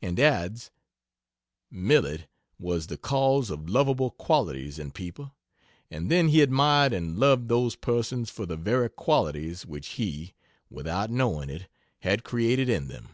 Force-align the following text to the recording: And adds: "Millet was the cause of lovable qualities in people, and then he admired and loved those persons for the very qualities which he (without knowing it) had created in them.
And 0.00 0.18
adds: 0.18 0.72
"Millet 1.70 2.26
was 2.58 2.88
the 2.88 2.96
cause 2.96 3.48
of 3.48 3.68
lovable 3.70 4.10
qualities 4.10 4.76
in 4.76 4.90
people, 4.90 5.36
and 5.88 6.10
then 6.10 6.30
he 6.30 6.40
admired 6.42 6.92
and 6.92 7.16
loved 7.16 7.46
those 7.48 7.76
persons 7.76 8.28
for 8.28 8.44
the 8.44 8.56
very 8.56 8.90
qualities 8.90 9.64
which 9.64 9.86
he 9.90 10.34
(without 10.68 11.10
knowing 11.12 11.48
it) 11.48 11.68
had 12.00 12.24
created 12.24 12.68
in 12.68 12.88
them. 12.88 13.10